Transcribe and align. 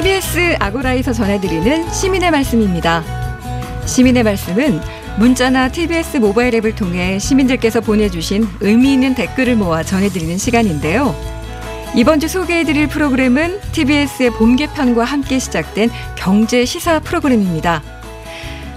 TBS 0.00 0.56
아고라에서 0.60 1.12
전해드리는 1.12 1.92
시민의 1.92 2.30
말씀입니다. 2.30 3.04
시민의 3.84 4.22
말씀은 4.22 4.80
문자나 5.18 5.68
TBS 5.70 6.16
모바일 6.16 6.54
앱을 6.54 6.74
통해 6.74 7.18
시민들께서 7.18 7.82
보내주신 7.82 8.48
의미 8.60 8.94
있는 8.94 9.14
댓글을 9.14 9.56
모아 9.56 9.82
전해드리는 9.82 10.38
시간인데요. 10.38 11.14
이번 11.94 12.18
주 12.18 12.28
소개해드릴 12.28 12.88
프로그램은 12.88 13.60
TBS의 13.72 14.30
봄 14.30 14.56
개편과 14.56 15.04
함께 15.04 15.38
시작된 15.38 15.90
경제 16.16 16.64
시사 16.64 17.00
프로그램입니다. 17.00 17.82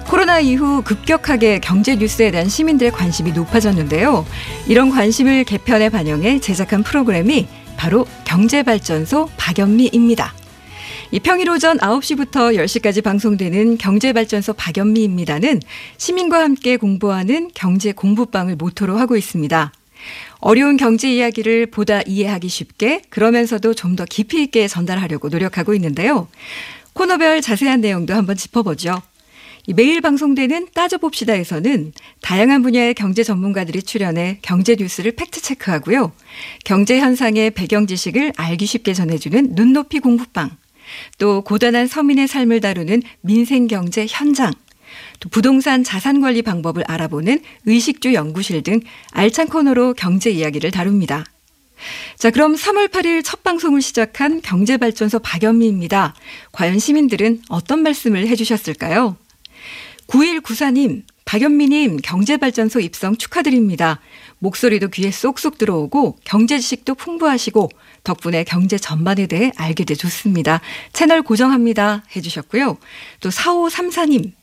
코로나 0.07 0.41
이후 0.41 0.81
급격하게 0.83 1.59
경제 1.59 1.95
뉴스에 1.95 2.31
대한 2.31 2.49
시민들의 2.49 2.91
관심이 2.91 3.31
높아졌는데요. 3.31 4.25
이런 4.67 4.89
관심을 4.89 5.45
개편에 5.45 5.87
반영해 5.87 6.41
제작한 6.41 6.83
프로그램이 6.83 7.47
바로 7.77 8.05
경제발전소 8.25 9.29
박연미입니다. 9.37 10.42
이 11.13 11.19
평일 11.19 11.47
오전 11.51 11.77
9시부터 11.77 12.57
10시까지 12.57 13.03
방송되는 13.03 13.77
경제발전소 13.77 14.53
박연미입니다는 14.53 15.61
시민과 15.97 16.41
함께 16.41 16.75
공부하는 16.75 17.51
경제 17.53 17.91
공부방을 17.91 18.55
모토로 18.55 18.97
하고 18.97 19.15
있습니다. 19.15 19.71
어려운 20.39 20.75
경제 20.75 21.13
이야기를 21.13 21.67
보다 21.67 22.01
이해하기 22.01 22.47
쉽게 22.49 23.03
그러면서도 23.11 23.75
좀 23.75 23.95
더 23.95 24.05
깊이 24.05 24.41
있게 24.41 24.67
전달하려고 24.67 25.29
노력하고 25.29 25.75
있는데요. 25.75 26.29
코너별 26.93 27.41
자세한 27.41 27.81
내용도 27.81 28.15
한번 28.15 28.35
짚어보죠. 28.35 28.99
매일 29.75 30.01
방송되는 30.01 30.69
따져봅시다에서는 30.73 31.93
다양한 32.21 32.63
분야의 32.63 32.95
경제 32.95 33.21
전문가들이 33.21 33.83
출연해 33.83 34.39
경제 34.41 34.75
뉴스를 34.75 35.11
fact 35.11 35.41
check하고요. 35.43 36.11
경제 36.65 36.99
현상의 36.99 37.51
배경 37.51 37.85
지식을 37.85 38.33
알기 38.35 38.65
쉽게 38.65 38.95
전해주는 38.95 39.49
눈높이 39.53 39.99
공부방. 39.99 40.49
또 41.17 41.41
고단한 41.41 41.87
서민의 41.87 42.27
삶을 42.27 42.61
다루는 42.61 43.01
민생경제 43.21 44.05
현장, 44.09 44.53
또 45.19 45.29
부동산 45.29 45.83
자산 45.83 46.21
관리 46.21 46.41
방법을 46.41 46.83
알아보는 46.87 47.39
의식주 47.65 48.13
연구실 48.13 48.61
등 48.63 48.79
알찬 49.11 49.47
코너로 49.47 49.93
경제 49.93 50.29
이야기를 50.29 50.71
다룹니다. 50.71 51.25
자, 52.17 52.29
그럼 52.29 52.55
3월 52.55 52.89
8일 52.89 53.23
첫 53.23 53.43
방송을 53.43 53.81
시작한 53.81 54.41
경제발전소 54.41 55.19
박연미입니다. 55.19 56.13
과연 56.51 56.79
시민들은 56.79 57.41
어떤 57.49 57.83
말씀을 57.83 58.27
해주셨을까요? 58.27 59.17
9194님, 60.07 61.03
박연미님 61.33 61.97
경제발전소 62.03 62.79
입성 62.79 63.15
축하드립니다. 63.15 63.99
목소리도 64.37 64.89
귀에 64.89 65.09
쏙쏙 65.09 65.57
들어오고 65.57 66.19
경제 66.23 66.59
지식도 66.59 66.93
풍부하시고 66.93 67.69
덕분에 68.03 68.43
경제 68.43 68.77
전반에 68.77 69.25
대해 69.25 69.51
알게 69.55 69.83
돼 69.83 69.95
좋습니다. 69.95 70.61
채널 70.91 71.23
고정합니다. 71.23 72.03
해주셨고요. 72.15 72.77
또 73.19 73.29
4534님. 73.29 74.33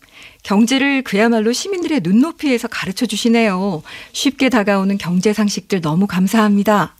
경제를 0.42 1.02
그야말로 1.02 1.52
시민들의 1.52 2.00
눈높이에서 2.02 2.66
가르쳐 2.66 3.06
주시네요. 3.06 3.84
쉽게 4.10 4.48
다가오는 4.48 4.98
경제 4.98 5.32
상식들 5.32 5.80
너무 5.80 6.08
감사합니다. 6.08 6.96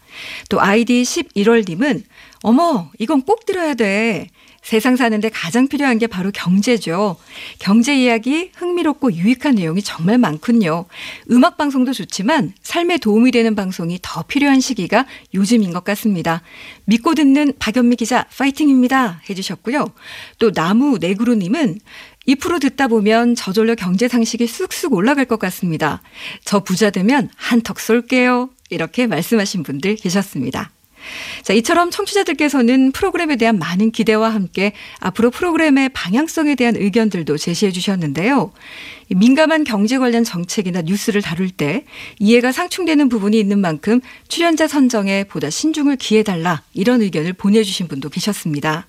또 0.50 0.60
아이디 0.60 1.02
11월님은 1.02 2.04
어머, 2.42 2.92
이건 3.00 3.22
꼭 3.22 3.44
들어야 3.44 3.74
돼. 3.74 4.28
세상 4.62 4.96
사는데 4.96 5.30
가장 5.30 5.68
필요한 5.68 5.98
게 5.98 6.06
바로 6.06 6.30
경제죠. 6.30 7.16
경제 7.58 7.96
이야기 7.96 8.50
흥미롭고 8.54 9.14
유익한 9.14 9.54
내용이 9.54 9.82
정말 9.82 10.18
많군요. 10.18 10.86
음악 11.30 11.56
방송도 11.56 11.92
좋지만 11.92 12.52
삶에 12.62 12.98
도움이 12.98 13.30
되는 13.30 13.54
방송이 13.54 13.98
더 14.02 14.22
필요한 14.22 14.60
시기가 14.60 15.06
요즘인 15.34 15.72
것 15.72 15.82
같습니다. 15.84 16.42
믿고 16.84 17.14
듣는 17.14 17.54
박연미 17.58 17.96
기자 17.96 18.26
파이팅입니다. 18.36 19.22
해주셨고요. 19.28 19.86
또 20.38 20.52
나무 20.52 20.98
네그루님은 21.00 21.80
이 22.26 22.34
프로 22.36 22.58
듣다 22.58 22.86
보면 22.86 23.34
저절로 23.34 23.74
경제 23.74 24.06
상식이 24.06 24.46
쑥쑥 24.46 24.92
올라갈 24.92 25.24
것 25.24 25.38
같습니다. 25.38 26.02
저 26.44 26.60
부자 26.60 26.90
되면 26.90 27.30
한턱 27.34 27.80
쏠게요. 27.80 28.50
이렇게 28.68 29.06
말씀하신 29.06 29.62
분들 29.62 29.96
계셨습니다. 29.96 30.70
자, 31.42 31.52
이처럼 31.52 31.90
청취자들께서는 31.90 32.92
프로그램에 32.92 33.36
대한 33.36 33.58
많은 33.58 33.90
기대와 33.90 34.32
함께 34.32 34.72
앞으로 34.98 35.30
프로그램의 35.30 35.90
방향성에 35.90 36.54
대한 36.54 36.76
의견들도 36.76 37.36
제시해 37.36 37.72
주셨는데요. 37.72 38.52
민감한 39.08 39.64
경제 39.64 39.98
관련 39.98 40.22
정책이나 40.22 40.82
뉴스를 40.82 41.20
다룰 41.22 41.50
때 41.50 41.84
이해가 42.18 42.52
상충되는 42.52 43.08
부분이 43.08 43.38
있는 43.38 43.58
만큼 43.58 44.00
출연자 44.28 44.68
선정에 44.68 45.24
보다 45.24 45.50
신중을 45.50 45.96
기해달라 45.96 46.62
이런 46.74 47.02
의견을 47.02 47.32
보내주신 47.32 47.88
분도 47.88 48.08
계셨습니다. 48.08 48.86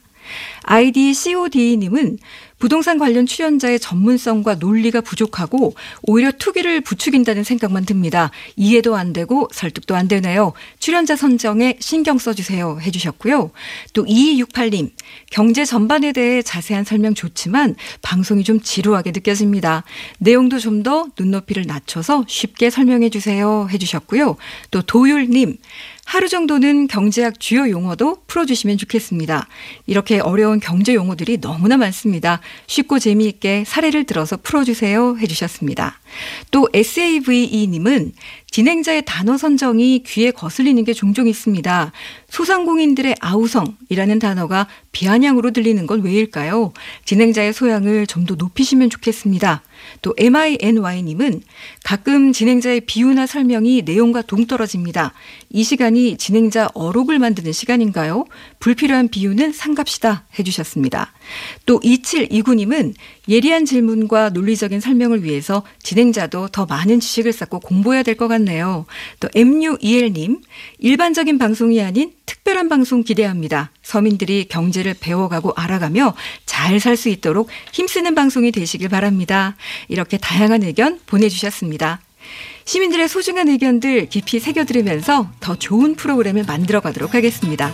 아이디 0.64 1.14
COD님은 1.14 2.18
부동산 2.62 3.00
관련 3.00 3.26
출연자의 3.26 3.80
전문성과 3.80 4.56
논리가 4.56 5.02
부족하고 5.02 5.74
오히려 6.04 6.32
투기를 6.32 6.82
부추긴다는 6.82 7.44
생각만 7.44 7.86
듭니다. 7.86 8.30
이해도 8.56 8.96
안 8.96 9.14
되고 9.14 9.50
설득도 9.52 9.96
안 9.96 10.08
되네요. 10.08 10.54
출연자 10.80 11.16
선정에 11.16 11.78
신경 11.80 12.20
써주세요. 12.20 12.80
해주셨고요. 12.82 13.50
또 13.94 14.06
2268님, 14.06 14.92
경제 15.32 15.66
전반에 15.66 16.12
대해 16.12 16.42
자세한 16.42 16.84
설명 16.84 17.16
좋지만 17.16 17.76
방송이 18.02 18.44
좀 18.44 18.62
지루하게 18.62 19.12
느껴집니다. 19.12 19.84
내용도 20.20 20.60
좀 20.60 20.82
더 20.82 21.08
눈높이를 21.18 21.66
낮춰서 21.68 22.26
쉽게 22.28 22.70
설명해 22.70 23.10
주세요. 23.10 23.68
해주셨고요. 23.72 24.38
또 24.72 24.82
도율님, 24.82 25.58
하루 26.06 26.28
정도는 26.28 26.88
경제학 26.88 27.40
주요 27.40 27.70
용어도 27.70 28.18
풀어주시면 28.28 28.78
좋겠습니다. 28.78 29.48
이렇게 29.86 30.20
어려운 30.20 30.60
경제 30.60 30.94
용어들이 30.94 31.40
너무나 31.40 31.78
많습니다. 31.78 32.42
쉽고 32.68 33.00
재미있게 33.00 33.64
사례를 33.66 34.06
들어서 34.06 34.38
풀어주세요 34.38 35.18
해주셨습니다. 35.18 36.00
또 36.52 36.68
SAVE님은 36.74 38.14
진행자의 38.50 39.04
단어 39.06 39.38
선정이 39.38 40.04
귀에 40.06 40.32
거슬리는 40.32 40.84
게 40.84 40.94
종종 40.94 41.28
있습니다. 41.28 41.92
소상공인들의 42.30 43.16
아우성이라는 43.20 44.20
단어가 44.20 44.68
비아냥으로 44.92 45.52
들리는 45.52 45.86
건 45.88 46.02
왜일까요? 46.02 46.74
진행자의 47.06 47.54
소양을 47.54 48.08
좀 48.08 48.22
더 48.26 48.36
높이시면 48.36 48.90
좋겠습니다. 48.90 49.64
또 50.02 50.16
MINY님은 50.18 51.42
가끔 51.84 52.32
진행자의 52.32 52.82
비유나 52.82 53.26
설명이 53.26 53.82
내용과 53.84 54.22
동떨어집니다. 54.24 55.14
이 55.50 55.64
시간이 55.64 56.18
진행자 56.18 56.70
어록을 56.74 57.20
만드는 57.20 57.52
시간인가요? 57.52 58.26
불필요한 58.60 59.10
비유는 59.10 59.52
상갑시다 59.52 60.26
해주셨습니다. 60.40 61.14
또 61.66 61.80
2729님은 61.82 62.94
예리한 63.28 63.66
질문과 63.66 64.30
논리적인 64.30 64.80
설명을 64.80 65.24
위해서 65.24 65.64
진행자도 65.84 66.50
더 66.50 66.66
많은 66.66 67.00
지식을 67.00 67.34
쌓고 67.34 67.60
공부해야 67.60 68.04
될 68.04 68.16
것 68.22 68.28
같네요. 68.28 68.86
또 69.20 69.30
MUEL님, 69.34 70.42
일반적인 70.80 71.38
방송이 71.38 71.82
아닌 71.82 72.12
특별한 72.26 72.70
방송 72.70 73.04
기대합니다. 73.04 73.72
서민들이 73.84 74.46
경제를 74.48 74.96
배워가고 75.00 75.54
알아가며 75.56 76.14
잘 76.46 76.80
살 76.80 76.98
수 76.98 77.10
있도록 77.10 77.50
힘쓰는 77.74 78.16
방송이 78.16 78.52
되시길 78.52 78.90
바랍니다. 78.90 79.56
이렇게 79.88 80.18
다양한 80.18 80.64
의견 80.64 81.00
보내주셨습니다. 81.06 82.00
시민들의 82.66 83.10
소중한 83.10 83.50
의견들 83.50 84.08
깊이 84.10 84.40
새겨들으면서 84.40 85.30
더 85.40 85.56
좋은 85.56 85.96
프로그램을 85.96 86.44
만들어 86.44 86.80
가도록 86.80 87.16
하겠습니다. 87.16 87.74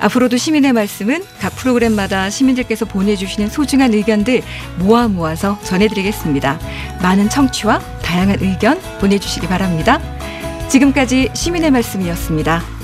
앞으로도 0.00 0.36
시민의 0.36 0.72
말씀은 0.72 1.22
각 1.40 1.54
프로그램마다 1.56 2.30
시민들께서 2.30 2.84
보내주시는 2.84 3.48
소중한 3.48 3.92
의견들 3.92 4.42
모아 4.78 5.08
모아서 5.08 5.58
전해드리겠습니다. 5.64 6.60
많은 7.02 7.28
청취와 7.28 7.78
다양한 8.02 8.38
의견 8.40 8.80
보내주시기 9.00 9.48
바랍니다. 9.48 10.00
지금까지 10.68 11.30
시민의 11.34 11.70
말씀이었습니다. 11.70 12.81